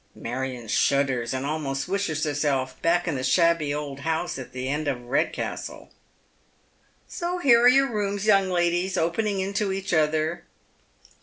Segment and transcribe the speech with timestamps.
[0.15, 4.87] Marion shudders, and almost wishes herself back in the shabby old house at the end
[4.87, 5.91] of Redcastle."
[7.07, 10.45] So here are your rooms, young ladies, opening into each other."